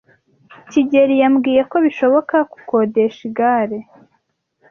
kigeli 0.69 1.15
yambwiye 1.21 1.61
ko 1.71 1.75
bishoboka 1.85 2.35
gukodesha 2.51 3.19
igare. 3.29 3.79